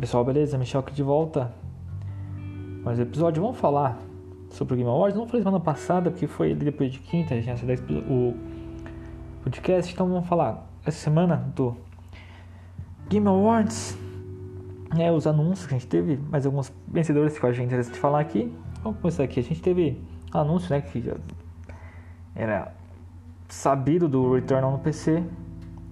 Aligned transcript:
pessoal, 0.00 0.24
beleza? 0.24 0.56
Michel 0.56 0.80
aqui 0.80 0.94
de 0.94 1.02
volta. 1.02 1.52
Mais 2.82 2.98
um 2.98 3.02
episódio, 3.02 3.42
vamos 3.42 3.58
falar 3.58 3.98
sobre 4.48 4.72
o 4.72 4.76
Game 4.78 4.88
Awards. 4.88 5.14
Não 5.14 5.26
falei 5.26 5.42
semana 5.42 5.60
passada, 5.60 6.10
porque 6.10 6.26
foi 6.26 6.54
depois 6.54 6.90
de 6.90 7.00
quinta, 7.00 7.38
gente 7.38 7.66
ia 7.66 7.74
o 8.08 8.34
podcast. 9.44 9.92
Então 9.92 10.08
vamos 10.08 10.26
falar 10.26 10.66
essa 10.86 10.96
semana 10.96 11.52
do 11.54 11.76
Game 13.10 13.28
Awards. 13.28 13.98
É, 14.98 15.12
os 15.12 15.26
anúncios 15.26 15.66
que 15.66 15.74
a 15.74 15.78
gente 15.78 15.86
teve, 15.86 16.16
mais 16.16 16.46
alguns 16.46 16.72
vencedores 16.88 17.38
que 17.38 17.44
eu 17.44 17.50
achei 17.50 17.62
interessante 17.62 17.98
falar 17.98 18.20
aqui. 18.20 18.50
Vamos 18.82 19.00
começar 19.00 19.24
aqui. 19.24 19.38
A 19.40 19.42
gente 19.42 19.60
teve 19.60 20.02
anúncio, 20.32 20.70
né, 20.70 20.80
que 20.80 21.02
já 21.02 21.14
era 22.34 22.72
sabido 23.48 24.08
do 24.08 24.32
Return 24.32 24.64
on 24.64 24.78
PC. 24.78 25.22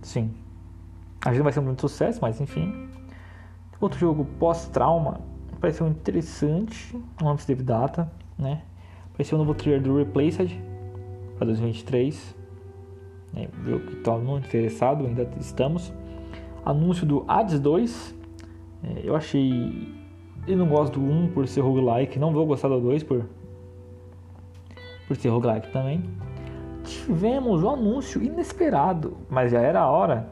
Sim. 0.00 0.34
A 1.20 1.28
gente 1.28 1.38
não 1.38 1.44
vai 1.44 1.52
ser 1.52 1.60
muito 1.60 1.82
sucesso, 1.82 2.20
mas 2.22 2.40
enfim. 2.40 2.87
Outro 3.80 3.98
jogo 3.98 4.26
pós-trauma 4.38 5.20
pareceu 5.60 5.86
interessante. 5.86 6.96
Não 7.20 7.30
antes 7.30 7.44
teve 7.44 7.62
data, 7.62 8.10
né? 8.38 8.62
Apareceu 9.12 9.36
o 9.36 9.38
novo 9.38 9.54
trailer 9.54 9.82
do 9.82 9.96
Replaced 9.96 10.60
para 11.36 11.46
2023. 11.46 12.36
É, 13.36 13.48
viu 13.64 13.80
que 13.80 13.94
está 13.94 14.16
muito 14.16 14.46
interessado, 14.46 15.06
ainda 15.06 15.28
estamos. 15.38 15.92
Anúncio 16.64 17.06
do 17.06 17.24
Hades 17.28 17.60
2. 17.60 18.14
É, 18.82 19.00
eu 19.04 19.14
achei. 19.14 19.96
Eu 20.46 20.56
não 20.56 20.66
gosto 20.66 20.98
do 20.98 21.06
1 21.06 21.32
por 21.32 21.46
ser 21.46 21.60
roguelike. 21.60 22.18
Não 22.18 22.32
vou 22.32 22.46
gostar 22.46 22.68
do 22.68 22.80
2 22.80 23.02
por, 23.02 23.26
por 25.06 25.16
ser 25.16 25.28
roguelike 25.28 25.70
também. 25.70 26.02
Tivemos 26.84 27.62
um 27.62 27.70
anúncio 27.70 28.22
inesperado, 28.22 29.18
mas 29.28 29.52
já 29.52 29.60
era 29.60 29.80
a 29.80 29.90
hora 29.90 30.30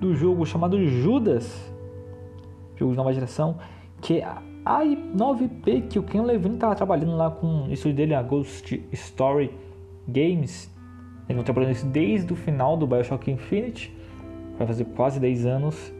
do 0.00 0.14
jogo 0.16 0.44
chamado 0.44 0.84
Judas, 0.84 1.71
jogo 2.82 2.92
de 2.92 2.98
nova 2.98 3.12
geração, 3.12 3.56
que 4.00 4.22
a 4.22 4.42
9P 4.80 5.88
que 5.88 5.98
o 5.98 6.02
Ken 6.02 6.22
Levine 6.22 6.54
estava 6.54 6.74
trabalhando 6.74 7.16
lá 7.16 7.30
com 7.30 7.64
o 7.64 7.72
estúdio 7.72 7.96
dele, 7.96 8.14
a 8.14 8.22
Ghost 8.22 8.82
Story 8.92 9.50
Games. 10.06 10.70
Ele 11.28 11.36
não 11.36 11.44
trabalhando 11.44 11.72
isso 11.72 11.86
desde 11.86 12.32
o 12.32 12.36
final 12.36 12.76
do 12.76 12.86
Bioshock 12.86 13.30
Infinite, 13.30 13.94
vai 14.58 14.66
fazer 14.66 14.84
quase 14.84 15.18
10 15.20 15.46
anos, 15.46 15.92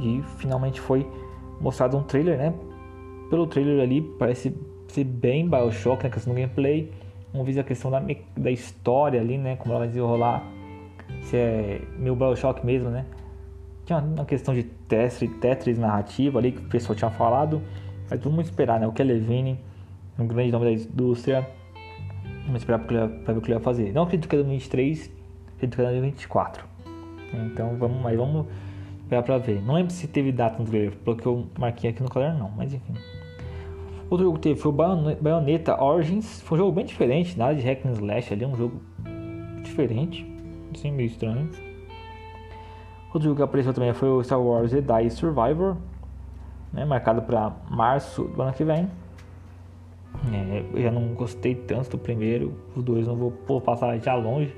e 0.00 0.22
finalmente 0.38 0.80
foi 0.80 1.06
mostrado 1.60 1.96
um 1.96 2.02
trailer, 2.02 2.36
né? 2.36 2.54
Pelo 3.30 3.46
trailer 3.46 3.82
ali, 3.82 4.02
parece 4.02 4.54
ser 4.88 5.04
bem 5.04 5.48
Bioshock 5.48 6.04
na 6.04 6.10
questão 6.10 6.32
do 6.32 6.40
gameplay. 6.40 6.92
Vamos 7.32 7.46
ver 7.52 7.60
a 7.60 7.64
questão 7.64 7.90
da, 7.90 8.02
da 8.36 8.50
história 8.50 9.20
ali, 9.20 9.36
né? 9.38 9.56
Como 9.56 9.72
ela 9.72 9.80
vai 9.80 9.88
desenrolar 9.88 10.44
se 11.22 11.36
é 11.36 11.80
meu 11.98 12.14
Bioshock 12.14 12.64
mesmo, 12.64 12.90
né? 12.90 13.04
Tinha 13.86 14.00
uma 14.00 14.24
questão 14.24 14.52
de 14.52 14.64
Tetris, 14.64 15.30
Tetris 15.40 15.78
narrativa 15.78 16.40
ali 16.40 16.50
que 16.50 16.58
o 16.58 16.68
pessoal 16.68 16.96
tinha 16.96 17.10
falado, 17.10 17.62
mas 18.10 18.20
vamos 18.20 18.46
esperar, 18.46 18.80
né? 18.80 18.86
O 18.86 18.92
que 18.92 19.00
é 19.00 19.04
Levine, 19.04 19.60
um 20.18 20.26
grande 20.26 20.50
nome 20.50 20.64
da 20.64 20.72
indústria, 20.72 21.48
vamos 22.44 22.62
esperar 22.62 22.80
para 22.80 23.06
ver 23.06 23.38
o 23.38 23.40
que 23.40 23.46
ele 23.46 23.54
vai 23.54 23.62
fazer. 23.62 23.92
Não 23.92 24.02
acredito 24.02 24.28
que 24.28 24.34
é 24.34 24.38
2023, 24.38 25.10
acredito 25.54 25.76
que 25.76 25.82
é 25.82 25.84
2024. 25.84 26.64
Então 27.32 27.76
vamos, 27.76 28.02
mas 28.02 28.16
vamos 28.16 28.46
esperar 29.02 29.22
para 29.22 29.38
ver. 29.38 29.62
Não 29.62 29.74
lembro 29.74 29.92
se 29.92 30.08
teve 30.08 30.32
data 30.32 30.58
no 30.58 30.68
trailer, 30.68 30.96
pelo 30.96 31.16
que 31.16 31.26
eu 31.26 31.46
marquei 31.56 31.90
aqui 31.90 32.02
no 32.02 32.08
caderno, 32.08 32.40
não, 32.40 32.50
mas 32.50 32.74
enfim. 32.74 32.94
Outro 34.10 34.26
jogo 34.26 34.38
que 34.38 34.48
teve 34.48 34.60
foi 34.60 34.72
o 34.72 34.74
Bayonetta 34.74 35.80
Origins, 35.80 36.40
foi 36.40 36.58
um 36.58 36.62
jogo 36.62 36.72
bem 36.72 36.84
diferente, 36.84 37.38
nada 37.38 37.54
de 37.54 37.62
hack 37.62 37.86
and 37.86 37.92
slash 37.92 38.32
ali, 38.32 38.44
um 38.44 38.56
jogo 38.56 38.80
diferente 39.62 40.26
assim, 40.74 40.90
meio 40.90 41.06
estranho. 41.06 41.48
Outro 43.06 43.22
jogo 43.22 43.36
que 43.36 43.42
apareceu 43.42 43.72
também 43.72 43.92
foi 43.92 44.08
o 44.08 44.22
Star 44.22 44.40
Wars 44.40 44.70
Jedi 44.70 45.10
Survivor, 45.10 45.76
né, 46.72 46.84
marcado 46.84 47.22
para 47.22 47.52
março 47.70 48.24
do 48.24 48.42
ano 48.42 48.52
que 48.52 48.64
vem. 48.64 48.90
É, 50.32 50.64
eu 50.72 50.82
já 50.82 50.90
não 50.90 51.14
gostei 51.14 51.54
tanto 51.54 51.90
do 51.90 51.98
primeiro, 51.98 52.54
os 52.74 52.82
dois 52.82 53.06
não 53.06 53.16
vou, 53.16 53.32
vou 53.46 53.60
passar 53.60 53.98
já 53.98 54.14
longe. 54.14 54.54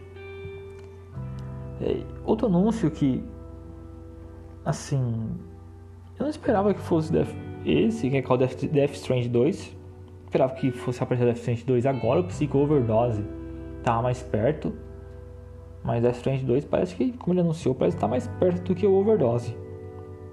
É, 1.81 2.03
outro 2.25 2.47
anúncio 2.47 2.91
que, 2.91 3.23
assim, 4.65 5.31
eu 6.19 6.25
não 6.25 6.31
esperava 6.31 6.75
que 6.75 6.81
fosse 6.81 7.13
Death, 7.13 7.35
esse, 7.65 8.09
que 8.09 8.17
é 8.17 8.23
called 8.23 8.47
Death, 8.47 8.71
Death 8.71 8.95
Strange 8.95 9.29
2. 9.29 9.77
esperava 10.25 10.55
que 10.55 10.71
fosse 10.71 11.03
aparecer 11.03 11.27
Death 11.27 11.39
Strange 11.39 11.65
2 11.65 11.87
agora, 11.87 12.21
o 12.21 12.25
Psycho 12.25 12.59
Overdose 12.59 13.25
tava 13.83 14.03
mais 14.03 14.23
perto. 14.23 14.73
Mas 15.83 16.03
Death 16.03 16.17
Stranding 16.17 16.45
2 16.45 16.65
parece 16.65 16.95
que, 16.95 17.13
como 17.13 17.35
ele 17.35 17.41
anunciou, 17.41 17.75
parece 17.75 17.97
estar 17.97 18.09
mais 18.09 18.27
perto 18.27 18.63
do 18.63 18.75
que 18.75 18.87
o 18.87 18.93
Overdose. 18.93 19.57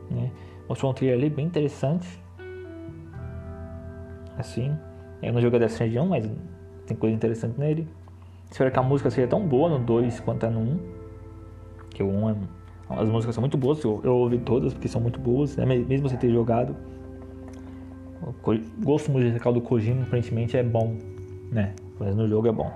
Né? 0.10 0.32
Mostrou 0.68 0.92
um 0.92 0.94
trailer 0.94 1.18
ali 1.18 1.30
bem 1.30 1.46
interessante. 1.46 2.08
Assim, 4.38 4.76
eu 5.22 5.32
não 5.32 5.42
joguei 5.42 5.60
Death 5.60 5.72
Stranding 5.72 6.00
1, 6.00 6.06
mas 6.08 6.30
tem 6.86 6.98
coisa 6.98 7.16
interessante 7.16 7.60
nele. 7.60 7.88
Espero 8.50 8.72
que 8.72 8.80
a 8.80 8.84
música 8.84 9.10
seja 9.10 9.28
tão 9.28 9.46
boa 9.46 9.70
no 9.70 9.80
2 9.80 10.20
quanto 10.20 10.46
é 10.46 10.50
no 10.50 10.60
1. 10.60 10.80
Que 11.90 12.04
o 12.04 12.08
1 12.08 12.30
é... 12.30 12.36
As 12.88 13.10
músicas 13.10 13.34
são 13.34 13.42
muito 13.42 13.58
boas, 13.58 13.84
eu, 13.84 14.00
eu 14.04 14.16
ouvi 14.16 14.38
todas 14.38 14.72
porque 14.72 14.88
são 14.88 15.02
muito 15.02 15.20
boas, 15.20 15.58
né? 15.58 15.66
mesmo 15.66 16.08
você 16.08 16.18
ter 16.18 16.30
jogado. 16.30 16.76
O 18.22 18.34
gosto 18.84 19.12
musical 19.12 19.52
do 19.52 19.60
Kojima 19.60 20.04
aparentemente 20.04 20.56
é 20.56 20.64
bom, 20.64 20.96
né? 21.52 21.74
Mas 22.00 22.16
no 22.16 22.28
jogo 22.28 22.48
é 22.48 22.52
bom. 22.52 22.72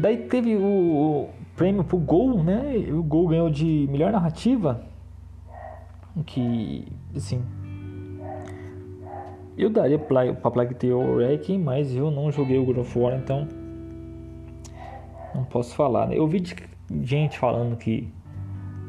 Daí 0.00 0.28
teve 0.28 0.56
o, 0.56 1.28
prêmio 1.56 1.82
pro 1.82 1.96
Gol, 1.96 2.44
né? 2.44 2.86
O 2.90 3.02
Gol 3.02 3.28
ganhou 3.28 3.50
de 3.50 3.88
melhor 3.90 4.12
narrativa. 4.12 4.84
Que, 6.24 6.86
assim. 7.14 7.42
Eu 9.56 9.70
daria 9.70 9.98
pra 9.98 10.50
Plague 10.50 10.74
Tale 10.74 10.92
Wrecking, 10.92 11.58
mas 11.58 11.94
eu 11.94 12.10
não 12.10 12.30
joguei 12.30 12.58
o 12.58 12.64
God 12.64 12.78
of 12.78 12.98
War, 12.98 13.16
então. 13.16 13.48
Não 15.34 15.44
posso 15.44 15.74
falar. 15.74 16.08
Né? 16.08 16.18
Eu 16.18 16.26
vi 16.26 16.42
gente 17.02 17.38
falando 17.38 17.76
que 17.76 18.12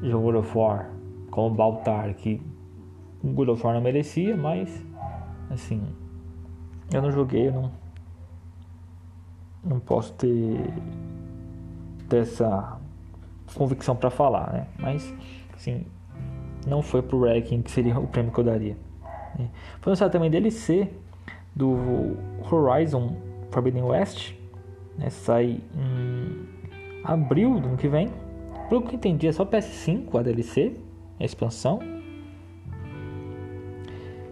jogou 0.01 0.33
God 0.33 0.43
of 0.43 0.57
War 0.57 0.91
como 1.31 1.55
Baltar, 1.55 2.13
que 2.15 2.41
o 3.23 3.29
God 3.29 3.49
of 3.49 3.65
War 3.65 3.75
não 3.75 3.81
merecia, 3.81 4.35
mas. 4.35 4.85
Assim. 5.49 5.81
Eu 6.93 7.01
não 7.01 7.11
joguei, 7.11 7.47
eu 7.47 7.53
não. 7.53 7.86
Não 9.67 9.79
posso 9.79 10.13
ter 10.13 10.73
dessa 12.07 12.79
convicção 13.53 13.95
para 13.95 14.09
falar, 14.09 14.51
né? 14.53 14.67
Mas, 14.79 15.13
sim, 15.57 15.85
não 16.65 16.81
foi 16.81 17.01
pro 17.01 17.25
ranking 17.25 17.61
que 17.61 17.71
seria 17.71 17.99
o 17.99 18.07
prêmio 18.07 18.31
que 18.31 18.39
eu 18.39 18.43
daria. 18.43 18.77
Né? 19.37 19.49
Foi 19.81 19.91
lançado 19.91 20.11
também 20.11 20.29
DLC 20.29 20.89
do 21.55 22.17
Horizon 22.49 23.15
Forbidden 23.51 23.83
West, 23.83 24.33
né? 24.97 25.09
Sai 25.09 25.59
em 25.75 26.47
abril 27.03 27.59
do 27.59 27.67
ano 27.67 27.77
que 27.77 27.87
vem. 27.87 28.09
Pelo 28.69 28.81
que 28.81 28.89
eu 28.89 28.95
entendi, 28.95 29.27
é 29.27 29.31
só 29.31 29.45
PS5 29.45 30.19
a 30.19 30.23
DLC, 30.23 30.73
a 31.19 31.23
expansão. 31.23 31.79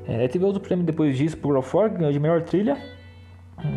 É, 0.07 0.27
teve 0.27 0.45
outro 0.45 0.61
prêmio 0.61 0.85
depois 0.85 1.17
disso 1.17 1.35
God 1.37 1.57
of 1.57 1.75
War, 1.75 1.89
ganhou 1.89 2.11
de 2.11 2.19
melhor 2.19 2.43
trilha 2.43 2.94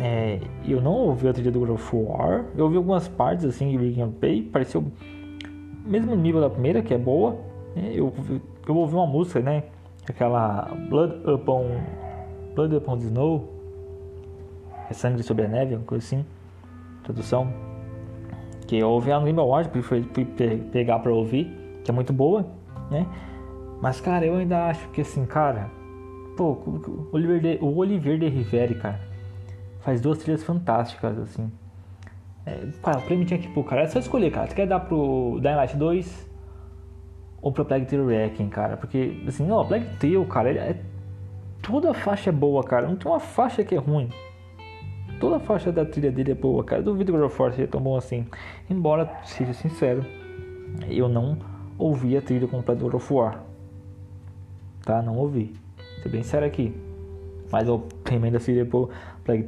é, 0.01 0.39
eu 0.67 0.81
não 0.81 0.91
ouvi 0.91 1.27
a 1.27 1.33
trilha 1.33 1.51
do 1.51 1.59
God 1.59 1.69
of 1.71 1.95
War. 1.95 2.45
Eu 2.55 2.65
ouvi 2.65 2.77
algumas 2.77 3.07
partes 3.07 3.45
assim 3.45 3.77
de 3.77 4.05
Pay, 4.19 4.43
pareceu 4.43 4.83
mesmo 5.85 6.15
nível 6.15 6.41
da 6.41 6.49
primeira, 6.49 6.81
que 6.81 6.93
é 6.93 6.97
boa. 6.97 7.37
É, 7.75 7.91
eu, 7.93 8.13
eu 8.67 8.75
ouvi 8.75 8.95
uma 8.95 9.07
música, 9.07 9.39
né? 9.39 9.63
Aquela 10.07 10.71
Blood 10.89 11.29
Upon 11.29 11.65
Blood 12.55 12.75
Upon 12.75 12.97
the 12.97 13.05
Snow, 13.05 13.49
é 14.89 14.93
sangue 14.93 15.23
sobre 15.23 15.45
a 15.45 15.47
neve, 15.47 15.75
uma 15.75 15.85
coisa 15.85 16.03
assim, 16.03 16.25
tradução. 17.03 17.53
Que 18.67 18.77
eu 18.77 18.89
ouvi 18.89 19.11
a 19.11 19.19
Game 19.19 19.39
Awards, 19.39 19.71
fui, 19.83 20.03
fui 20.03 20.25
pegar 20.71 20.99
pra 20.99 21.11
ouvir, 21.11 21.45
que 21.83 21.91
é 21.91 21.93
muito 21.93 22.11
boa, 22.13 22.45
né? 22.89 23.05
Mas 23.81 24.01
cara, 24.01 24.25
eu 24.25 24.35
ainda 24.35 24.67
acho 24.67 24.89
que 24.89 25.01
assim, 25.01 25.25
cara, 25.25 25.69
pô, 26.35 26.51
o 26.51 27.07
Oliver 27.11 27.39
de, 27.39 27.57
o 27.63 27.77
Oliver 27.77 28.19
de 28.19 28.27
Riveri, 28.27 28.75
cara 28.75 29.08
faz 29.79 30.01
duas 30.01 30.19
trilhas 30.19 30.43
fantásticas, 30.43 31.17
assim. 31.17 31.51
É, 32.45 32.67
cara, 32.81 32.99
o 32.99 33.01
prêmio 33.01 33.25
tinha 33.25 33.39
que 33.39 33.47
ir 33.47 33.63
cara. 33.63 33.83
É 33.83 33.87
só 33.87 33.99
escolher, 33.99 34.31
cara. 34.31 34.47
Você 34.47 34.55
quer 34.55 34.67
dar 34.67 34.79
pro 34.79 35.39
Dying 35.41 35.55
Light 35.55 35.77
2 35.77 36.29
ou 37.41 37.51
pro 37.51 37.65
Plague 37.65 37.85
Tale 37.85 38.01
Wrecking, 38.03 38.49
cara? 38.49 38.77
Porque, 38.77 39.23
assim, 39.27 39.45
não, 39.45 39.65
Plague 39.65 39.85
Tale, 39.97 40.25
cara, 40.25 40.49
ele 40.49 40.59
é... 40.59 40.81
toda 41.61 41.93
faixa 41.93 42.29
é 42.29 42.33
boa, 42.33 42.63
cara. 42.63 42.87
Não 42.87 42.95
tem 42.95 43.11
uma 43.11 43.19
faixa 43.19 43.63
que 43.63 43.75
é 43.75 43.77
ruim. 43.77 44.09
Toda 45.19 45.35
a 45.35 45.39
faixa 45.39 45.71
da 45.71 45.85
trilha 45.85 46.11
dele 46.11 46.31
é 46.31 46.35
boa, 46.35 46.63
cara. 46.63 46.81
Duvido 46.81 47.11
que 47.11 47.17
o 47.17 47.43
War 47.43 47.53
seja 47.53 47.67
tão 47.67 47.81
bom 47.81 47.97
assim. 47.97 48.25
Embora, 48.69 49.09
seja 49.23 49.53
sincero, 49.53 50.05
eu 50.87 51.09
não 51.09 51.37
ouvi 51.77 52.15
a 52.15 52.21
trilha 52.21 52.47
completa 52.47 52.79
do 52.79 52.85
God 52.85 52.95
of 52.95 53.13
War. 53.13 53.43
Tá? 54.83 55.01
Não 55.01 55.17
ouvi. 55.17 55.53
Ser 56.01 56.09
bem 56.09 56.23
sério 56.23 56.47
aqui. 56.47 56.73
Mas 57.51 57.67
eu 57.67 57.83
também 58.03 58.31
da 58.31 58.39
seria 58.39 58.65
pro 58.65 58.89
Plague 59.23 59.45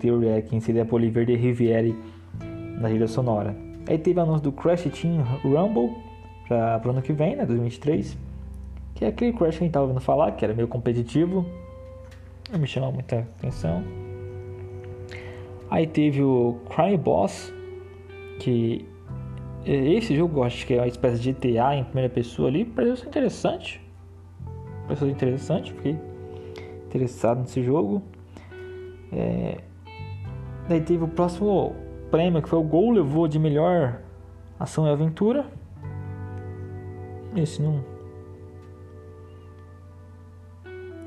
seria 0.62 0.86
pro 0.86 0.96
Oliver 0.96 1.26
de 1.26 1.36
Riviere 1.36 1.96
na 2.80 2.90
trilha 2.90 3.08
sonora. 3.08 3.56
Aí 3.88 3.98
teve 3.98 4.20
o 4.20 4.24
anúncio 4.24 4.44
do 4.44 4.52
Crash 4.52 4.84
Team 4.84 5.24
Rumble 5.44 5.96
para 6.48 6.82
o 6.86 6.90
ano 6.90 7.02
que 7.02 7.14
vem, 7.14 7.36
né, 7.36 7.46
2023. 7.46 8.18
Que 8.96 9.06
é 9.06 9.08
aquele 9.08 9.34
Crash 9.34 9.58
que 9.58 9.64
a 9.64 9.66
gente 9.66 9.74
tava 9.74 9.86
ouvindo 9.86 10.02
falar, 10.02 10.32
que 10.34 10.46
era 10.46 10.54
meio 10.54 10.68
competitivo. 10.68 11.46
Não 12.52 12.60
me 12.60 12.68
chamou 12.68 12.92
muita 12.92 13.20
atenção. 13.20 13.84
Aí 15.70 15.88
teve 15.88 16.22
o 16.22 16.58
Crime 16.70 16.98
Boss, 16.98 17.54
que 18.40 18.86
esse 19.66 20.16
jogo 20.16 20.40
eu 20.40 20.44
acho 20.44 20.66
que 20.68 20.74
é 20.74 20.78
uma 20.78 20.88
espécie 20.88 21.22
de 21.22 21.32
GTA 21.32 21.76
em 21.76 21.84
primeira 21.84 22.10
pessoa 22.10 22.50
ali, 22.50 22.66
pareceu 22.66 23.08
interessante. 23.08 23.82
Pareceu 24.84 25.10
interessante, 25.10 25.72
fiquei 25.72 25.98
interessado 26.92 27.40
nesse 27.40 27.64
jogo. 27.64 28.02
É... 29.12 29.58
Daí 30.68 30.82
teve 30.82 31.04
o 31.04 31.08
próximo 31.08 31.76
prêmio 32.12 32.42
que 32.42 32.50
foi 32.50 32.60
o 32.60 32.64
Gol 32.64 32.92
levou 32.92 33.28
de 33.28 33.40
melhor 33.40 34.02
ação 34.60 34.86
e 34.86 34.92
aventura. 34.92 35.46
Esse 37.36 37.62
não. 37.62 37.84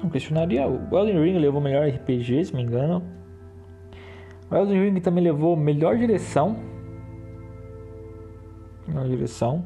Não 0.03 0.11
questionaria. 0.11 0.67
O 0.67 0.99
Elden 0.99 1.23
Ring 1.23 1.39
levou 1.39 1.61
melhor 1.61 1.87
RPG, 1.87 2.47
se 2.47 2.53
não 2.53 2.61
me 2.61 2.67
engano. 2.67 3.03
O 4.51 4.55
Elden 4.55 4.91
Ring 4.91 5.01
também 5.01 5.23
levou 5.23 5.57
melhor 5.57 5.97
direção. 5.97 6.57
Melhor 8.89 9.07
direção. 9.07 9.65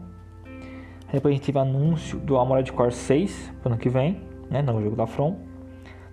Depois 1.13 1.33
a 1.33 1.37
gente 1.37 1.47
teve 1.47 1.59
anúncio 1.59 2.19
do 2.21 2.37
Armored 2.37 2.71
Core 2.73 2.93
6 2.93 3.55
pro 3.63 3.73
ano 3.73 3.81
que 3.81 3.89
vem, 3.89 4.21
né? 4.51 4.61
No 4.61 4.83
jogo 4.83 4.95
da 4.95 5.07
From. 5.07 5.48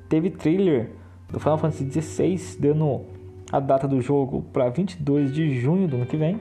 Teve 0.10 0.30
trailer 0.30 0.92
do 1.32 1.40
Final 1.40 1.58
Fantasy 1.58 1.90
XVI 1.90 2.60
dando 2.60 3.02
a 3.52 3.60
data 3.60 3.88
do 3.88 4.02
jogo 4.02 4.44
para 4.54 4.70
22 4.70 5.34
de 5.34 5.60
junho 5.60 5.88
do 5.88 5.98
ano 5.98 6.06
que 6.06 6.18
vem. 6.18 6.40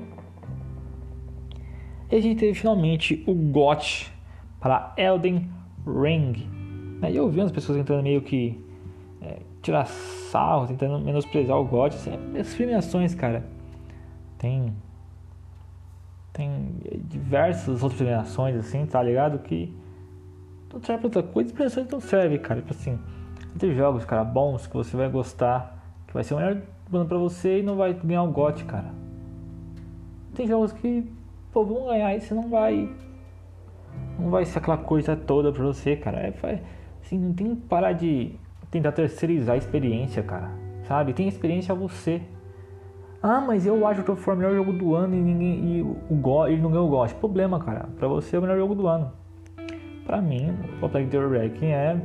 E 2.11 2.17
a 2.17 2.21
gente 2.21 2.39
teve 2.39 2.55
finalmente 2.55 3.25
o 3.27 3.35
GOT 3.35 4.13
para 4.61 4.95
Elden 4.97 5.49
Ring. 5.87 6.49
E 7.03 7.17
eu 7.17 7.29
vi 7.29 7.41
as 7.41 7.53
pessoas 7.53 7.79
tentando 7.79 8.03
meio 8.03 8.23
que 8.23 8.59
é, 9.21 9.41
tirar 9.61 9.87
sarro, 9.87 10.67
tentando 10.67 10.99
menosprezar 11.05 11.57
o 11.59 11.65
GOT. 11.65 11.95
Assim, 11.95 12.13
as 12.39 12.55
premiações, 12.55 13.15
cara, 13.15 13.45
tem 14.39 14.73
tem 16.33 16.75
diversas 17.09 17.83
outras 17.83 18.01
premiações 18.01 18.57
assim, 18.57 18.85
tá 18.87 19.01
ligado? 19.03 19.39
Que 19.39 19.73
não 20.73 20.83
serve 20.83 21.09
pra 21.09 21.21
outra 21.21 21.23
coisa, 21.23 21.49
as 21.49 21.53
premiações 21.53 21.89
não 21.89 22.01
servem, 22.01 22.39
cara. 22.39 22.61
Tipo 22.61 22.73
assim, 22.73 22.99
tem 23.59 23.75
jogos, 23.75 24.05
cara, 24.05 24.25
bons 24.25 24.67
que 24.67 24.75
você 24.75 24.97
vai 24.97 25.09
gostar, 25.09 25.79
que 26.07 26.15
vai 26.15 26.25
ser 26.25 26.35
o 26.35 26.39
melhor 26.39 26.61
ano 26.93 27.07
pra 27.07 27.19
você 27.19 27.61
e 27.61 27.63
não 27.63 27.77
vai 27.77 27.95
ganhar 27.95 28.23
o 28.23 28.31
GOT, 28.31 28.65
cara. 28.65 28.93
Tem 30.35 30.47
jogos 30.47 30.73
que, 30.73 31.11
pô, 31.53 31.65
vão 31.65 31.87
ganhar 31.87 32.15
e 32.17 32.21
você 32.21 32.35
não 32.35 32.49
vai. 32.49 32.89
Não 34.19 34.31
vai 34.31 34.45
ser 34.45 34.59
aquela 34.59 34.77
coisa 34.77 35.17
toda 35.17 35.53
pra 35.53 35.65
você, 35.65 35.97
cara. 35.97 36.19
É, 36.19 36.63
assim, 37.01 37.19
não 37.19 37.33
tem 37.33 37.55
que 37.55 37.63
parar 37.63 37.93
de 37.93 38.35
tentar 38.71 38.93
terceirizar 38.93 39.55
a 39.55 39.59
experiência, 39.59 40.23
cara. 40.23 40.51
Sabe? 40.89 41.13
Tem 41.13 41.29
experiência 41.29 41.75
você. 41.75 42.21
Ah, 43.23 43.41
mas 43.41 43.65
eu 43.65 43.87
acho 43.87 44.03
que 44.03 44.11
o 44.11 44.17
foi 44.17 44.35
o 44.35 44.37
melhor 44.37 44.55
jogo 44.55 44.73
do 44.73 44.95
ano 44.95 45.15
e 45.15 45.21
ninguém. 45.21 45.79
E 45.79 45.83
o 45.83 46.15
Go, 46.17 46.47
ele 46.47 46.61
não 46.61 46.71
ganhou 46.71 46.89
o 46.89 46.91
GOT. 46.91 47.15
Problema, 47.15 47.59
cara. 47.59 47.89
Pra 47.97 48.09
você 48.09 48.37
é 48.37 48.39
o 48.39 48.43
melhor 48.43 48.59
jogo 48.59 48.75
do 48.75 48.87
ano. 48.87 49.13
Pra 50.05 50.21
mim, 50.21 50.55
o 50.83 50.89
Plague 50.89 51.09
the 51.09 51.19
Wrecking 51.19 51.71
é. 51.71 52.01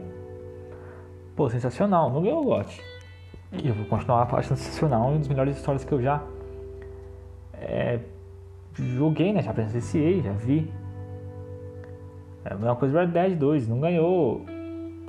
Pô, 1.39 1.50
sensacional. 1.50 2.09
Não 2.12 2.21
ganhou 2.21 2.41
o 2.41 2.44
GOT. 2.44 2.81
E 3.53 3.69
eu 3.69 3.74
vou 3.74 3.86
continuar 3.86 4.24
achando 4.24 4.57
sensacional, 4.57 5.07
uma 5.07 5.19
das 5.19 5.27
melhores 5.30 5.56
histórias 5.56 5.86
que 5.86 5.91
eu 5.94 6.01
já 6.01 6.21
é, 7.53 7.97
joguei, 8.74 9.31
né? 9.31 9.41
Já 9.41 9.53
presenciei, 9.53 10.21
já 10.21 10.33
vi. 10.33 10.69
É 12.44 12.53
a 12.53 12.57
mesma 12.57 12.75
coisa 12.75 13.06
Red 13.06 13.07
Dead 13.07 13.38
2, 13.38 13.69
não 13.69 13.80
ganhou 13.80 14.45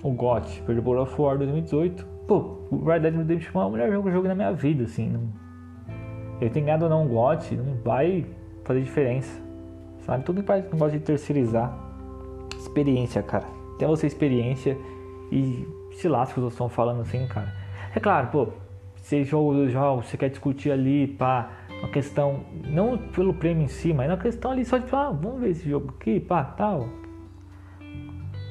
o 0.05 0.11
GOT, 0.13 0.63
perdeu 0.63 0.85
o 0.85 1.03
of 1.03 1.21
War 1.21 1.37
2018. 1.37 2.07
Pô, 2.29 2.59
o 2.71 2.85
Red 2.85 3.01
Dead 3.01 3.17
Redemption 3.17 3.61
é 3.61 3.65
o 3.65 3.71
melhor 3.73 3.91
jogo 3.91 4.03
que 4.05 4.09
eu 4.11 4.13
joguei 4.13 4.29
na 4.29 4.37
minha 4.37 4.53
vida, 4.53 4.85
assim. 4.85 5.09
Não... 5.09 5.23
Ele 6.41 6.51
tem 6.51 6.65
ganhado 6.65 6.85
ou 6.85 6.91
não 6.91 7.07
um 7.07 7.09
GOT, 7.09 7.57
não 7.57 7.75
vai 7.83 8.25
fazer 8.63 8.83
diferença. 8.83 9.37
Sabe? 10.07 10.23
Todo 10.23 10.37
mundo 10.37 10.49
negócio 10.49 10.97
de 10.97 11.05
terceirizar. 11.05 11.77
Experiência, 12.57 13.21
cara. 13.21 13.49
Tem 13.81 13.89
você 13.89 14.07
experiência 14.07 14.79
e 15.33 15.80
se 15.93 16.09
lasca 16.09 16.39
os 16.39 16.45
outros 16.45 16.55
estão 16.55 16.69
falando 16.69 17.03
assim, 17.03 17.27
cara. 17.27 17.53
É 17.95 18.01
claro, 18.01 18.29
pô, 18.29 18.49
você 18.97 19.25
joga 19.25 19.59
os 19.59 19.73
jogos, 19.73 20.07
você 20.07 20.17
quer 20.17 20.31
discutir 20.31 20.71
ali, 20.71 21.07
pá, 21.07 21.51
uma 21.81 21.89
questão, 21.89 22.45
não 22.65 22.97
pelo 22.99 23.35
prêmio 23.35 23.65
em 23.65 23.69
si, 23.69 23.93
mas 23.93 24.09
uma 24.09 24.17
questão 24.17 24.51
ali 24.53 24.65
só 24.65 24.79
de, 24.79 24.87
ah, 24.95 25.11
vamos 25.11 25.41
ver 25.41 25.51
esse 25.51 25.69
jogo 25.69 25.95
aqui, 25.99 26.21
pá, 26.21 26.45
tal. 26.45 26.89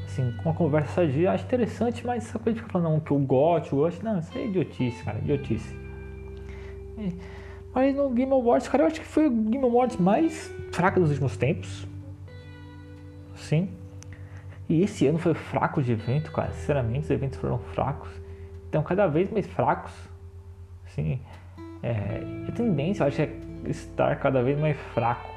Assim, 0.06 0.34
com 0.38 0.50
uma 0.50 0.56
conversa 0.56 0.94
sadia, 0.94 1.32
acho 1.32 1.46
interessante, 1.46 2.06
mas 2.06 2.26
essa 2.26 2.40
coisa 2.40 2.56
de 2.56 2.62
ficar 2.62 2.74
falando 2.74 2.94
não, 2.94 3.00
que 3.00 3.12
eu 3.12 3.20
gosto, 3.20 3.76
eu 3.76 3.80
gosto, 3.80 4.04
não, 4.04 4.20
isso 4.20 4.38
é 4.38 4.46
idiotice, 4.46 5.04
cara, 5.04 5.20
idiotice. 5.20 5.76
Mas 7.74 7.96
no 7.96 8.10
Game 8.10 8.32
Awards, 8.32 8.68
cara, 8.68 8.84
eu 8.84 8.88
acho 8.88 9.00
que 9.00 9.08
foi 9.08 9.28
o 9.28 9.32
Game 9.32 9.64
Awards 9.64 9.98
mais 9.98 10.54
fraco 10.72 11.00
dos 11.00 11.12
últimos 11.12 11.38
tempos. 11.38 11.88
Sim. 13.36 13.70
E 14.70 14.84
esse 14.84 15.08
ano 15.08 15.18
foi 15.18 15.34
fraco 15.34 15.82
de 15.82 15.92
evento, 15.92 16.32
cara. 16.32 16.52
Sinceramente, 16.52 17.06
os 17.06 17.10
eventos 17.12 17.40
foram 17.40 17.58
fracos 17.58 18.10
estão 18.70 18.84
cada 18.84 19.08
vez 19.08 19.30
mais 19.32 19.46
fracos. 19.48 19.92
Assim, 20.86 21.20
é, 21.84 22.22
a 22.48 22.52
tendência, 22.52 23.04
eu 23.04 23.08
acho, 23.08 23.22
é 23.22 23.30
estar 23.66 24.16
cada 24.18 24.42
vez 24.42 24.58
mais 24.60 24.78
fraco. 24.94 25.30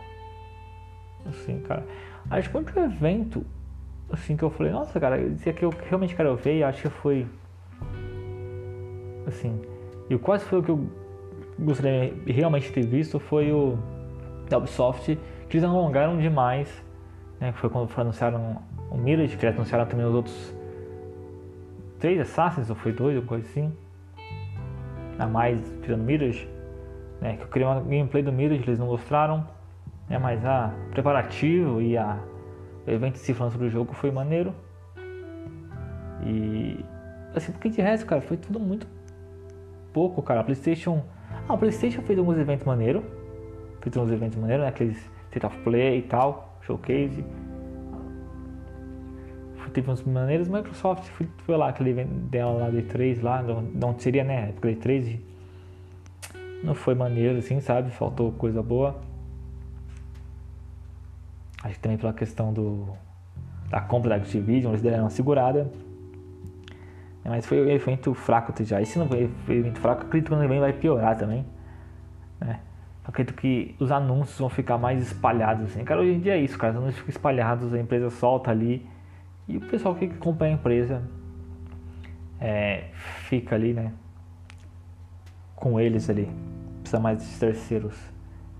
Assim, 1.27 1.61
cara. 1.61 1.85
Acho 2.31 2.51
que 2.51 2.57
o 2.57 2.61
único 2.61 2.79
evento 2.79 3.45
assim 4.11 4.37
que 4.37 4.43
eu 4.43 4.51
falei, 4.51 4.73
nossa, 4.73 5.01
cara, 5.01 5.21
esse 5.21 5.49
aqui 5.49 5.65
eu 5.65 5.73
realmente 5.89 6.15
quero 6.15 6.37
ver, 6.37 6.59
e 6.59 6.63
acho 6.63 6.83
que 6.83 6.91
foi 6.91 7.27
assim, 9.27 9.59
e 10.11 10.19
quase 10.19 10.45
foi 10.45 10.59
o 10.59 10.63
que 10.63 10.71
eu 10.71 10.87
gostaria 11.59 12.13
realmente 12.27 12.67
de 12.67 12.73
ter 12.73 12.85
visto 12.85 13.19
foi 13.19 13.51
o 13.53 13.79
da 14.51 14.59
Ubisoft, 14.59 15.19
que 15.49 15.57
eles 15.57 15.65
alongaram 15.67 16.19
demais, 16.19 16.69
né? 17.41 17.53
Foi 17.53 17.71
quando 17.71 17.91
anunciaram 17.97 18.61
o 18.93 18.99
Mirage, 18.99 19.37
que 19.37 19.47
eles 19.47 19.57
anunciaram 19.57 19.87
também 19.87 20.05
os 20.05 20.15
outros 20.15 20.55
três 21.99 22.21
Assassins, 22.21 22.69
ou 22.69 22.77
foi 22.77 22.93
dois, 22.93 23.17
ou 23.17 23.23
coisa 23.23 23.47
assim. 23.49 23.73
A 25.19 25.27
mais 25.27 25.59
tirando 25.83 26.03
Mirage. 26.03 26.47
Né, 27.21 27.37
que 27.37 27.45
eu 27.45 27.49
queria 27.49 27.69
uma 27.69 27.81
gameplay 27.81 28.23
do 28.23 28.33
Mirage, 28.33 28.63
eles 28.63 28.79
não 28.79 28.87
mostraram. 28.87 29.47
Né, 30.11 30.19
mas 30.19 30.45
a 30.45 30.75
preparativo 30.91 31.81
e 31.81 31.97
a 31.97 32.19
o 32.87 32.91
evento 32.91 33.17
se 33.17 33.33
falando 33.33 33.53
sobre 33.53 33.69
o 33.69 33.71
jogo 33.71 33.95
foi 33.95 34.11
maneiro. 34.11 34.53
E 36.25 36.85
assim, 37.35 37.53
porque 37.53 37.71
de 37.71 37.81
resto, 37.81 38.05
cara, 38.05 38.21
foi 38.21 38.37
tudo 38.37 38.61
muito 38.61 38.87
pouco, 39.93 40.21
cara. 40.21 40.41
A 40.41 40.45
PlayStation. 40.45 41.03
Ah, 41.49 41.55
a 41.55 41.57
PlayStation 41.57 42.03
fez 42.03 42.19
alguns 42.19 42.37
eventos 42.37 42.67
maneiros. 42.67 43.03
Fez 43.81 43.97
alguns 43.97 44.13
eventos 44.13 44.37
maneiros, 44.37 44.65
né? 44.65 44.69
Aqueles 44.69 45.11
State 45.29 45.47
of 45.47 45.57
Play 45.61 46.01
e 46.01 46.03
tal, 46.03 46.59
showcase 46.63 47.25
teve 49.73 49.89
umas 49.89 50.03
maneiras, 50.03 50.49
Microsoft 50.49 51.09
foi, 51.45 51.57
lá, 51.57 51.69
aquele 51.69 52.05
dela 52.05 52.53
lá 52.53 52.71
de 52.71 52.83
3 52.83 53.21
lá, 53.21 53.45
onde 53.85 54.03
seria, 54.03 54.25
né, 54.25 54.49
época 54.51 54.69
de 54.71 54.77
3 54.77 55.19
não 56.63 56.75
foi 56.75 56.95
maneiro 56.95 57.39
assim, 57.39 57.61
sabe, 57.61 57.91
faltou 57.91 58.33
coisa 58.33 58.63
boa. 58.63 59.01
Acho 61.63 61.75
que 61.75 61.81
também 61.81 61.99
pela 61.99 62.13
questão 62.13 62.53
do 62.53 62.89
da 63.69 63.81
compra 63.81 64.11
da 64.11 64.17
Activision, 64.17 64.73
eles 64.73 64.83
deram 64.83 65.05
uma 65.05 65.11
segurada. 65.11 65.71
Mas 67.25 67.47
foi 67.47 67.65
um 67.65 67.71
evento 67.71 68.13
fraco 68.13 68.53
já. 68.65 68.81
E 68.81 68.87
se 68.87 68.99
não 68.99 69.09
foi 69.09 69.31
um 69.49 69.53
evento 69.53 69.81
fraco, 69.81 70.03
acredito 70.03 70.29
que 70.29 70.35
ano 70.35 70.61
vai 70.61 70.73
piorar 70.73 71.17
também. 71.17 71.47
Né? 72.39 72.61
Acredito 73.05 73.35
que 73.35 73.75
os 73.81 73.91
anúncios 73.91 74.39
vão 74.39 74.51
ficar 74.51 74.77
mais 74.77 75.01
espalhados. 75.01 75.71
Assim. 75.71 75.85
Cara, 75.85 76.01
hoje 76.01 76.13
em 76.13 76.21
dia 76.21 76.35
é 76.35 76.41
isso, 76.41 76.59
cara. 76.59 76.73
Os 76.73 76.79
anúncios 76.79 76.99
ficam 76.99 77.11
espalhados, 77.11 77.73
a 77.73 77.79
empresa 77.79 78.11
solta 78.11 78.51
ali 78.51 78.87
e 79.53 79.59
o 79.59 79.61
pessoal 79.61 79.95
que 79.95 80.07
acompanha 80.07 80.53
a 80.53 80.55
empresa 80.55 81.03
é, 82.41 82.85
fica 83.29 83.55
ali, 83.55 83.75
né? 83.75 83.93
Com 85.55 85.79
eles 85.79 86.09
ali. 86.09 86.27
Precisa 86.81 86.99
mais 86.99 87.23
de 87.23 87.39
terceiros. 87.39 87.95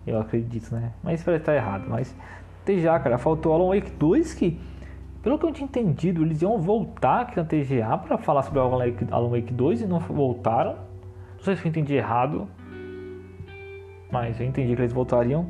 Eu 0.07 0.21
acredito, 0.21 0.71
né? 0.75 0.93
Mas 1.03 1.25
parece 1.25 1.43
estar 1.43 1.55
errado. 1.55 1.87
Mas 1.89 2.15
TGA, 2.67 3.01
cara, 3.01 3.17
faltou 3.17 3.55
Alan 3.55 3.75
Wake 3.75 3.91
2 3.93 4.35
que, 4.35 4.61
pelo 5.23 5.39
que 5.39 5.47
eu 5.47 5.53
tinha 5.53 5.65
entendido, 5.65 6.23
eles 6.23 6.43
iam 6.43 6.59
voltar 6.59 7.23
aqui 7.23 7.39
na 7.39 7.45
TGA 7.45 7.97
para 7.97 8.19
falar 8.19 8.43
sobre 8.43 8.61
Alan 8.61 8.77
Wake, 8.77 9.07
Alan 9.11 9.31
Wake 9.31 9.53
2 9.53 9.81
e 9.81 9.87
não 9.87 9.99
voltaram. 9.99 10.77
Não 11.39 11.45
sei 11.45 11.57
se 11.57 11.65
eu 11.65 11.71
entendi 11.71 11.95
errado. 11.95 12.47
Mas 14.11 14.39
eu 14.39 14.47
entendi 14.47 14.77
que 14.77 14.83
eles 14.83 14.93
voltariam. 14.93 15.47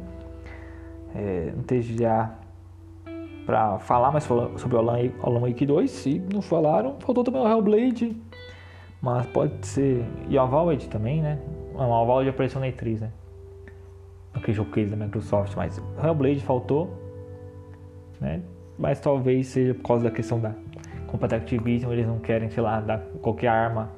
É, 1.17 1.53
no 1.55 1.65
TGA 1.65 2.42
para 3.47 3.79
falar 3.79 4.11
mais 4.11 4.25
sobre 4.25 4.77
o 4.77 4.79
Alan, 4.79 5.41
Wake 5.41 5.67
2. 5.67 5.91
Se 5.91 6.19
não 6.33 6.43
falaram, 6.43 6.97
faltou 7.01 7.25
também 7.25 7.43
o 7.43 7.49
Hellblade. 7.49 8.17
Mas 9.01 9.27
pode 9.27 9.67
ser. 9.67 10.05
E 10.29 10.39
o 10.39 10.47
Valve 10.47 10.89
também, 10.89 11.21
né? 11.21 11.39
O 11.75 12.07
Valve 12.07 12.29
apareceu 12.29 12.61
na 12.61 12.69
E3, 12.69 13.01
né? 13.01 13.13
Aquele 14.33 14.57
showcase 14.57 14.91
da 14.91 14.97
Microsoft. 14.97 15.55
Mas 15.57 15.79
o 15.79 16.07
Hellblade 16.07 16.41
faltou. 16.41 16.91
Né? 18.21 18.41
mas 18.79 19.01
talvez 19.01 19.49
seja 19.49 19.75
por 19.75 19.83
causa 19.83 20.05
da 20.05 20.11
questão 20.11 20.41
da 20.41 20.53
competitivismo, 21.07 21.93
eles 21.93 22.07
não 22.07 22.19
querem, 22.19 22.51
sei 22.51 22.63
lá, 22.63 22.81
dar 22.81 22.99
qualquer 23.21 23.49
arma 23.49 23.93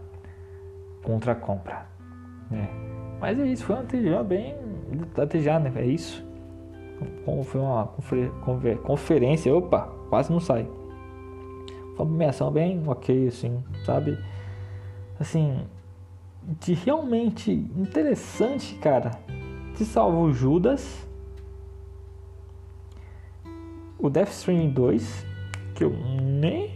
contra 1.02 1.32
a 1.32 1.34
compra. 1.34 1.86
Né? 2.50 2.68
Mas 3.20 3.38
é 3.38 3.46
isso, 3.46 3.64
foi 3.64 3.76
uma 3.76 3.84
TGA 3.84 4.22
bem. 4.22 4.54
TGA, 5.28 5.58
né? 5.60 5.72
É 5.76 5.86
isso. 5.86 6.22
Foi 7.44 7.60
uma 7.60 7.86
conferência, 8.82 9.54
opa, 9.54 9.88
quase 10.08 10.30
não 10.30 10.40
sai. 10.40 10.68
Foi 11.96 12.04
uma 12.04 12.06
premiação 12.06 12.50
bem 12.50 12.82
ok, 12.86 13.28
assim, 13.28 13.62
sabe? 13.84 14.18
Assim, 15.18 15.64
de 16.60 16.74
realmente 16.74 17.52
interessante, 17.52 18.74
cara. 18.76 19.12
De 19.76 19.84
salvo 19.84 20.32
Judas, 20.32 21.06
o 23.98 24.08
Death 24.08 24.30
Stranding 24.30 24.70
2, 24.70 25.26
que 25.74 25.84
eu 25.84 25.90
nem. 25.90 26.70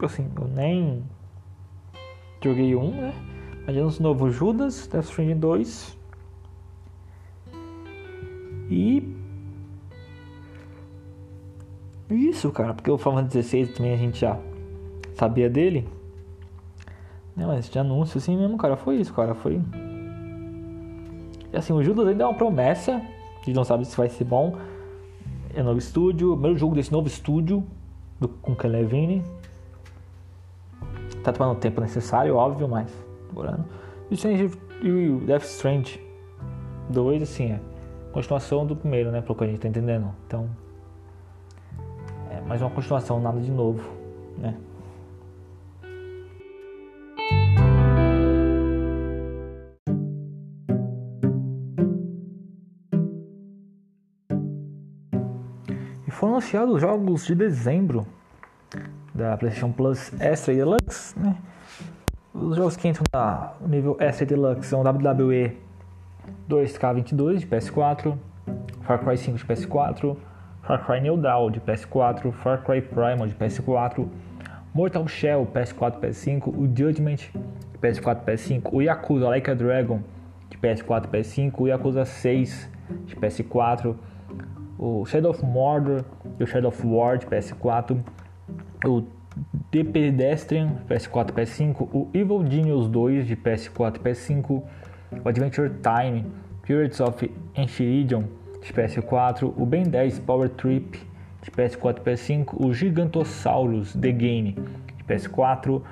Assim, 0.00 0.28
eu 0.36 0.48
nem 0.48 1.02
joguei 2.42 2.74
um, 2.74 2.90
né? 2.90 3.14
Mas 3.66 3.76
é 3.76 4.02
novo 4.02 4.30
Judas, 4.30 4.86
Death 4.86 5.04
Stranding 5.04 5.38
2. 5.38 5.98
E. 8.70 9.21
Isso, 12.12 12.50
cara, 12.50 12.74
porque 12.74 12.90
o 12.90 12.98
Final 12.98 13.22
16 13.22 13.74
também 13.74 13.94
a 13.94 13.96
gente 13.96 14.20
já 14.20 14.38
sabia 15.14 15.48
dele. 15.48 15.88
Não, 17.36 17.48
mas 17.48 17.68
de 17.68 17.78
anúncio 17.78 18.18
assim 18.18 18.36
mesmo, 18.36 18.58
cara, 18.58 18.76
foi 18.76 18.96
isso, 18.96 19.12
cara, 19.14 19.34
foi. 19.34 19.60
E 21.52 21.56
assim, 21.56 21.72
o 21.72 21.82
Judas 21.82 22.06
ainda 22.06 22.24
é 22.24 22.26
uma 22.26 22.36
promessa, 22.36 22.96
a 22.96 23.44
gente 23.44 23.54
não 23.54 23.64
sabe 23.64 23.84
se 23.84 23.96
vai 23.96 24.08
ser 24.08 24.24
bom. 24.24 24.56
É 25.54 25.62
novo 25.62 25.78
estúdio, 25.78 26.32
primeiro 26.32 26.58
jogo 26.58 26.74
desse 26.74 26.92
novo 26.92 27.06
estúdio 27.06 27.64
do, 28.20 28.28
com 28.28 28.54
Kelevini. 28.54 29.22
Tá 31.22 31.32
tomando 31.32 31.56
o 31.56 31.60
tempo 31.60 31.80
necessário, 31.80 32.34
óbvio, 32.34 32.68
mas 32.68 32.90
demorando. 33.28 33.64
E, 34.10 34.14
Strange, 34.14 34.50
e 34.82 34.90
o 34.90 35.20
Death 35.20 35.44
Strange 35.44 36.00
2, 36.90 37.22
assim, 37.22 37.52
é 37.52 37.60
continuação 38.12 38.66
do 38.66 38.76
primeiro, 38.76 39.10
né? 39.10 39.20
Pelo 39.20 39.34
que 39.34 39.44
a 39.44 39.46
gente 39.46 39.60
tá 39.60 39.68
entendendo. 39.68 40.08
Então, 40.26 40.48
mais 42.46 42.60
uma 42.60 42.70
continuação, 42.70 43.20
nada 43.20 43.40
de 43.40 43.50
novo, 43.50 43.82
né? 44.38 44.56
E 56.06 56.10
foram 56.10 56.34
anunciados 56.34 56.74
os 56.74 56.80
jogos 56.80 57.24
de 57.24 57.34
dezembro 57.34 58.06
da 59.14 59.36
PlayStation 59.36 59.72
Plus 59.72 60.12
Extra 60.20 60.52
e 60.52 60.56
Deluxe, 60.56 61.18
né? 61.18 61.36
Os 62.34 62.56
jogos 62.56 62.76
que 62.76 62.88
entram 62.88 63.04
no 63.60 63.68
nível 63.68 63.96
Extra 64.00 64.24
e 64.24 64.26
Deluxe 64.26 64.68
são 64.68 64.82
WWE 64.82 65.56
2K22 66.48 67.38
de 67.38 67.46
PS4, 67.46 68.16
Far 68.82 68.98
Cry 68.98 69.16
5 69.16 69.38
de 69.38 69.44
PS4, 69.44 70.16
Far 70.62 70.78
Cry 70.84 71.00
New 71.00 71.16
Dawn 71.16 71.50
de 71.50 71.60
PS4, 71.60 72.32
Far 72.34 72.62
Cry 72.62 72.80
Primal 72.80 73.26
de 73.26 73.34
PS4, 73.34 74.08
Mortal 74.72 75.08
Shell 75.08 75.44
PS4 75.46 75.98
PS5, 75.98 76.48
o 76.48 76.68
Judgment 76.72 77.32
de 77.72 77.78
PS4 77.78 78.24
PS5, 78.24 78.68
o 78.72 78.80
Yakuza 78.80 79.28
Like 79.28 79.50
a 79.50 79.54
Dragon 79.56 80.00
de 80.48 80.56
PS4 80.56 81.08
PS5, 81.08 81.52
o 81.58 81.66
Yakuza 81.66 82.04
6 82.04 82.70
de 83.06 83.16
PS4, 83.16 83.96
o 84.78 85.04
Shadow 85.04 85.30
of 85.30 85.44
Mordor 85.44 86.04
e 86.38 86.44
o 86.44 86.46
Shadow 86.46 86.68
of 86.68 86.86
War 86.86 87.18
de 87.18 87.26
PS4, 87.26 87.98
o 88.86 89.02
The 89.72 89.82
Pedestrian 89.82 90.76
PS4 90.88 91.32
PS5, 91.32 91.88
o 91.92 92.08
Evil 92.14 92.48
Genius 92.48 92.88
2 92.88 93.24
de 93.24 93.34
PS4 93.34 93.98
PS5, 93.98 94.62
o 95.24 95.28
Adventure 95.28 95.70
Time 95.82 96.24
Pirates 96.62 97.00
of 97.00 97.28
Enchiridion 97.56 98.41
de 98.62 98.72
PS4, 98.72 99.52
o 99.56 99.66
Ben 99.66 99.82
10 99.82 100.20
Power 100.20 100.48
Trip 100.48 100.98
de 101.42 101.50
PS4 101.50 102.00
PS5, 102.00 102.54
o 102.54 102.72
Gigantosaurus 102.72 103.92
The 103.94 104.12
Game 104.12 104.52
de 104.52 105.04
PS4, 105.04 105.82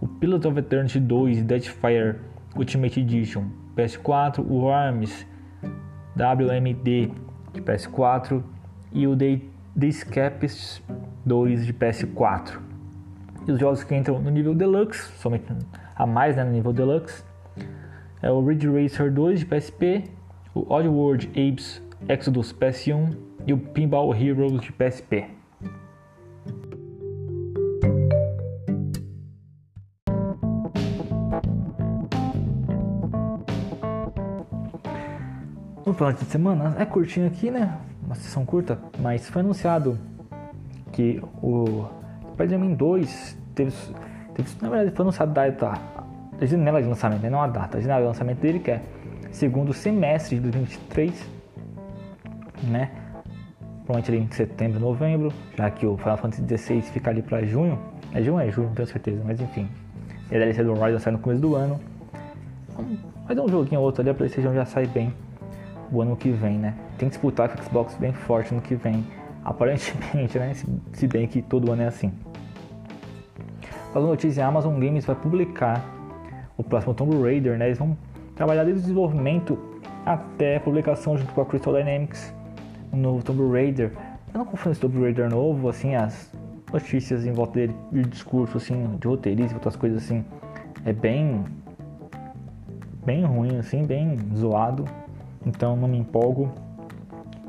o 0.00 0.08
Pilot 0.08 0.48
of 0.48 0.58
Eternity 0.58 0.98
2 0.98 1.42
Deadfire 1.42 2.16
Ultimate 2.56 3.00
Edition 3.00 3.44
PS4, 3.76 4.44
o 4.48 4.70
Arms 4.70 5.26
WMD 6.16 7.12
de 7.52 7.60
PS4 7.60 8.42
e 8.92 9.06
o 9.06 9.14
The, 9.14 9.42
The 9.78 9.86
Escapist 9.86 10.82
2 11.26 11.66
de 11.66 11.74
PS4. 11.74 12.58
E 13.46 13.52
os 13.52 13.60
jogos 13.60 13.84
que 13.84 13.94
entram 13.94 14.18
no 14.18 14.30
nível 14.30 14.54
Deluxe, 14.54 15.12
somente 15.18 15.44
a 15.94 16.06
mais 16.06 16.36
né, 16.36 16.44
no 16.44 16.50
nível 16.50 16.72
Deluxe, 16.72 17.22
é 18.22 18.30
o 18.30 18.44
Ridge 18.44 18.66
Racer 18.66 19.12
2 19.12 19.40
de 19.40 19.46
PSP, 19.46 20.04
o 20.54 20.72
Oddworld 20.72 21.28
Apes 21.28 21.85
Exodus 22.08 22.52
PS1 22.52 23.16
e 23.46 23.52
o 23.52 23.58
Pinball 23.58 24.14
Heroes 24.14 24.60
de 24.60 24.72
PSP. 24.72 25.26
No 35.84 35.94
plano 35.94 36.18
de 36.18 36.24
semana 36.24 36.74
é 36.78 36.84
curtinho 36.84 37.26
aqui, 37.26 37.50
né? 37.50 37.78
Uma 38.04 38.14
sessão 38.16 38.44
curta, 38.44 38.78
mas 38.98 39.28
foi 39.28 39.40
anunciado 39.40 39.98
que 40.92 41.22
o 41.42 41.86
Spider-Man 42.32 42.72
2 42.74 43.38
teve, 43.54 43.72
teve, 44.34 44.48
Na 44.60 44.68
verdade, 44.68 44.96
foi 44.96 45.02
anunciado 45.04 45.30
a 45.30 45.48
data. 45.48 45.72
A 46.38 46.44
janela 46.44 46.82
de 46.82 46.88
lançamento, 46.88 47.22
né? 47.22 47.30
não 47.30 47.40
a 47.40 47.46
data. 47.46 47.78
A 47.78 47.80
janela 47.80 48.00
de 48.00 48.06
lançamento 48.08 48.40
dele 48.40 48.58
que 48.58 48.72
é 48.72 48.82
segundo 49.30 49.72
semestre 49.72 50.36
de 50.36 50.42
2023, 50.42 51.35
né? 52.64 52.90
Provavelmente 53.84 54.10
ali 54.10 54.20
em 54.20 54.30
setembro, 54.30 54.80
novembro, 54.80 55.32
já 55.56 55.70
que 55.70 55.86
o 55.86 55.96
Final 55.96 56.16
Fantasy 56.16 56.42
XVI 56.58 56.82
fica 56.82 57.10
ali 57.10 57.22
para 57.22 57.44
junho. 57.44 57.78
É 58.12 58.22
junho, 58.22 58.40
é 58.40 58.50
junho, 58.50 58.68
não 58.68 58.74
tenho 58.74 58.88
certeza, 58.88 59.22
mas 59.24 59.40
enfim. 59.40 59.68
E 60.30 60.34
a 60.34 60.38
DLC 60.38 60.64
do 60.64 60.72
Horizon 60.72 60.98
sai 60.98 61.12
no 61.12 61.18
começo 61.18 61.40
do 61.40 61.54
ano. 61.54 61.78
Mas 63.28 63.38
é 63.38 63.40
um 63.40 63.48
joguinho 63.48 63.80
ou 63.80 63.86
outro 63.86 64.02
ali, 64.02 64.10
a 64.10 64.14
PlayStation 64.14 64.52
já 64.52 64.64
sai 64.64 64.86
bem 64.86 65.12
o 65.92 66.02
ano 66.02 66.16
que 66.16 66.30
vem, 66.30 66.58
né? 66.58 66.74
Tem 66.98 67.08
que 67.08 67.14
disputar 67.14 67.48
com 67.48 67.60
o 67.60 67.64
Xbox 67.64 67.94
bem 67.94 68.12
forte 68.12 68.52
no 68.52 68.60
que 68.60 68.74
vem. 68.74 69.04
Aparentemente, 69.44 70.36
né? 70.38 70.52
Se 70.92 71.06
bem 71.06 71.26
que 71.28 71.40
todo 71.40 71.70
ano 71.70 71.82
é 71.82 71.86
assim. 71.86 72.12
Falando 73.92 74.10
notícia, 74.10 74.44
a 74.44 74.48
Amazon 74.48 74.74
Games 74.74 75.06
vai 75.06 75.16
publicar 75.16 75.84
o 76.56 76.64
próximo 76.64 76.92
Tomb 76.92 77.22
Raider, 77.22 77.56
né? 77.56 77.66
Eles 77.66 77.78
vão 77.78 77.96
trabalhar 78.34 78.64
desde 78.64 78.80
o 78.80 78.82
desenvolvimento 78.82 79.58
até 80.04 80.56
a 80.56 80.60
publicação 80.60 81.16
junto 81.16 81.32
com 81.32 81.40
a 81.40 81.46
Crystal 81.46 81.72
Dynamics 81.72 82.35
no 82.96 83.22
Tomb 83.22 83.52
Raider. 83.52 83.92
Eu 84.32 84.38
não 84.38 84.46
confio 84.46 84.70
nesse 84.70 84.80
Tomb 84.80 85.00
Raider 85.00 85.30
novo, 85.30 85.68
assim, 85.68 85.94
as 85.94 86.32
notícias 86.72 87.24
em 87.24 87.32
volta 87.32 87.54
dele 87.54 87.76
e 87.92 88.00
o 88.00 88.02
discurso, 88.02 88.56
assim, 88.56 88.96
de 89.00 89.06
roteirista 89.06 89.52
e 89.52 89.54
outras 89.54 89.76
coisas 89.76 90.02
assim, 90.02 90.24
é 90.84 90.92
bem 90.92 91.44
bem 93.04 93.24
ruim, 93.24 93.56
assim, 93.58 93.84
bem 93.84 94.18
zoado. 94.34 94.84
Então 95.44 95.76
não 95.76 95.86
me 95.86 95.96
empolgo. 95.96 96.52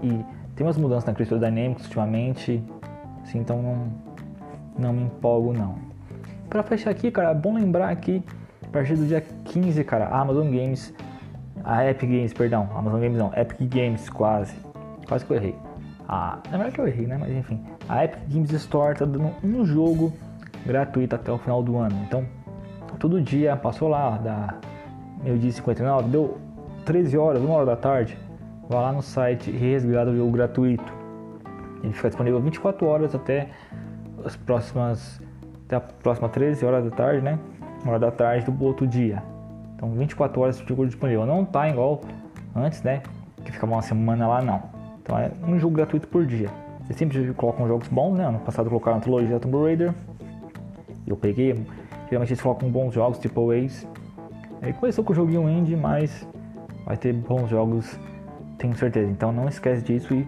E 0.03 0.09
tem 0.55 0.65
umas 0.65 0.77
mudanças 0.77 1.05
na 1.05 1.13
Crystal 1.13 1.39
Dynamics 1.39 1.85
ultimamente, 1.85 2.63
assim, 3.23 3.39
então 3.39 3.61
não, 3.61 3.87
não 4.77 4.93
me 4.93 5.03
empolgo 5.03 5.51
não. 5.51 5.75
Para 6.47 6.61
fechar 6.61 6.91
aqui, 6.91 7.09
cara, 7.09 7.31
é 7.31 7.33
bom 7.33 7.55
lembrar 7.55 7.95
que 7.95 8.23
a 8.63 8.67
partir 8.69 8.95
do 8.95 9.05
dia 9.05 9.21
15, 9.45 9.83
cara, 9.83 10.05
a 10.05 10.19
Amazon 10.19 10.45
Games, 10.51 10.93
a 11.63 11.89
Epic 11.89 12.09
Games, 12.09 12.33
perdão, 12.33 12.69
Amazon 12.75 13.01
Games 13.01 13.17
não, 13.17 13.33
Epic 13.35 13.67
Games 13.67 14.09
quase, 14.09 14.55
quase 15.07 15.25
que 15.25 15.31
eu 15.31 15.37
errei. 15.37 15.55
Ah, 16.07 16.39
na 16.51 16.57
verdade 16.57 16.79
eu 16.79 16.87
errei, 16.87 17.07
né? 17.07 17.17
Mas 17.17 17.31
enfim, 17.31 17.63
a 17.87 18.05
Epic 18.05 18.19
Games 18.29 18.51
Store 18.51 18.97
tá 18.97 19.05
dando 19.05 19.31
um 19.43 19.65
jogo 19.65 20.13
gratuito 20.65 21.15
até 21.15 21.31
o 21.31 21.37
final 21.37 21.61
do 21.61 21.77
ano. 21.77 21.95
Então, 22.07 22.25
todo 22.99 23.21
dia 23.21 23.55
passou 23.55 23.87
lá, 23.87 24.17
da 24.17 24.55
meio-dia 25.23 25.51
59, 25.51 26.09
deu 26.09 26.37
13 26.85 27.17
horas, 27.17 27.41
1 27.41 27.49
hora 27.49 27.65
da 27.65 27.75
tarde, 27.75 28.17
Vá 28.69 28.81
lá 28.81 28.91
no 28.91 29.01
site 29.01 29.49
e 29.49 29.55
resgata 29.55 30.11
o 30.11 30.15
jogo 30.15 30.31
gratuito. 30.31 30.93
Ele 31.81 31.93
fica 31.93 32.09
disponível 32.09 32.41
24 32.41 32.85
horas 32.85 33.15
até 33.15 33.49
as 34.25 34.35
próximas 34.35 35.21
até 35.65 35.77
a 35.77 35.79
próxima 35.79 36.27
13 36.27 36.65
horas 36.65 36.83
da 36.83 36.91
tarde, 36.91 37.21
né? 37.21 37.39
Uma 37.83 37.91
hora 37.91 37.99
da 37.99 38.11
tarde 38.11 38.49
do 38.49 38.65
outro 38.65 38.85
dia. 38.85 39.23
Então 39.75 39.89
24 39.91 40.41
horas 40.41 40.59
o 40.59 40.67
jogo 40.67 40.85
disponível. 40.85 41.25
Não 41.25 41.45
tá 41.45 41.69
igual 41.69 42.01
antes, 42.53 42.83
né? 42.83 43.03
Que 43.45 43.53
ficava 43.53 43.71
uma 43.71 43.81
semana 43.81 44.27
lá 44.27 44.41
não. 44.41 44.61
Então 45.07 45.17
é 45.17 45.31
um 45.47 45.57
jogo 45.57 45.73
gratuito 45.73 46.05
por 46.09 46.25
dia. 46.25 46.49
Eles 46.83 46.97
sempre 46.97 47.33
colocam 47.33 47.65
jogos 47.65 47.87
bons, 47.87 48.17
né? 48.17 48.25
Ano 48.25 48.39
passado 48.39 48.67
colocaram 48.67 48.97
a 48.97 48.99
trilogia 48.99 49.39
Tomb 49.39 49.63
Raider. 49.63 49.93
Eu 51.07 51.15
peguei. 51.15 51.53
Geralmente 52.09 52.33
eles 52.33 52.41
colocam 52.41 52.69
bons 52.69 52.93
jogos, 52.93 53.17
tipo 53.17 53.53
Ace. 53.53 53.87
Aí 54.61 54.73
começou 54.73 55.05
com 55.05 55.13
o 55.13 55.15
joguinho 55.15 55.49
indie, 55.49 55.77
mas 55.77 56.27
vai 56.85 56.97
ter 56.97 57.13
bons 57.13 57.49
jogos 57.49 57.97
tenho 58.57 58.75
certeza. 58.75 59.09
Então 59.09 59.31
não 59.31 59.47
esquece 59.47 59.81
disso 59.81 60.13
e 60.13 60.27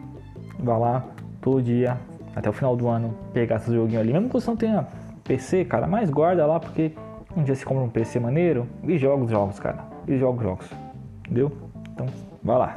vá 0.58 0.78
lá 0.78 1.06
todo 1.42 1.62
dia 1.62 1.98
até 2.34 2.50
o 2.50 2.54
final 2.54 2.74
do 2.78 2.88
ano 2.88 3.14
pegar 3.34 3.58
esse 3.58 3.74
joguinho 3.74 4.00
ali. 4.00 4.14
Mesmo 4.14 4.28
que 4.28 4.34
você 4.34 4.50
não 4.50 4.56
tenha 4.56 4.88
PC, 5.26 5.66
cara, 5.66 5.88
mas 5.88 6.10
guarda 6.10 6.46
lá 6.46 6.58
porque 6.58 6.94
um 7.36 7.44
dia 7.44 7.54
você 7.54 7.66
compra 7.66 7.84
um 7.84 7.90
PC 7.90 8.18
maneiro 8.22 8.66
e 8.84 8.98
joga 8.98 9.26
os 9.26 9.32
jogos, 9.32 9.60
cara. 9.60 9.84
E 10.08 10.18
joga 10.18 10.38
os 10.38 10.44
jogos. 10.44 10.70
Entendeu? 11.26 11.52
Então, 11.94 12.06
vai 12.42 12.58
lá. 12.58 12.76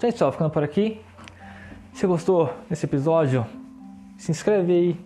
Gente, 0.00 0.16
só 0.16 0.32
ficando 0.32 0.48
por 0.48 0.62
aqui. 0.62 0.98
Se 1.92 2.06
gostou 2.06 2.50
desse 2.70 2.86
episódio, 2.86 3.44
se 4.16 4.30
inscreve 4.30 4.72
aí 4.72 5.00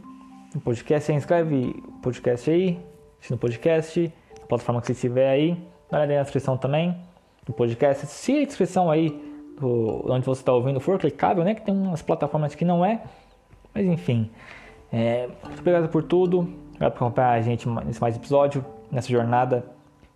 no 0.55 0.61
podcast, 0.61 1.07
se 1.07 1.13
inscreve 1.13 1.83
no 1.85 2.01
podcast 2.01 2.49
aí, 2.49 2.81
no 3.29 3.37
podcast, 3.37 4.13
na 4.41 4.47
plataforma 4.47 4.81
que 4.81 4.87
você 4.87 4.93
estiver 4.93 5.29
aí, 5.29 5.61
dá 5.91 6.07
na 6.07 6.23
descrição 6.23 6.57
também 6.57 6.97
do 7.45 7.53
podcast. 7.53 8.07
Se 8.07 8.39
a 8.39 8.45
descrição 8.45 8.89
aí 8.89 9.11
do, 9.59 10.05
onde 10.09 10.25
você 10.25 10.43
está 10.43 10.53
ouvindo 10.53 10.79
for 10.79 10.97
clicável, 10.97 11.43
né? 11.43 11.57
Que 11.57 11.63
tem 11.63 11.75
umas 11.75 12.01
plataformas 12.01 12.55
que 12.55 12.65
não 12.65 12.85
é. 12.85 13.03
Mas 13.75 13.87
enfim. 13.87 14.31
É, 14.93 15.29
muito 15.43 15.59
obrigado 15.59 15.89
por 15.89 16.05
tudo. 16.05 16.49
Obrigado 16.69 16.93
por 16.93 17.05
acompanhar 17.05 17.33
a 17.33 17.41
gente 17.41 17.69
nesse 17.69 18.01
mais 18.01 18.15
episódio, 18.15 18.65
nessa 18.93 19.09
jornada 19.09 19.65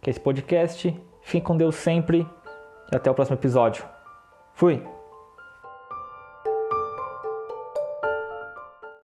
que 0.00 0.08
é 0.08 0.12
esse 0.12 0.20
podcast. 0.20 0.96
Fique 1.20 1.44
com 1.44 1.56
Deus 1.56 1.74
sempre 1.74 2.24
e 2.92 2.94
até 2.94 3.10
o 3.10 3.14
próximo 3.14 3.36
episódio. 3.36 3.97
Fui! 4.58 4.82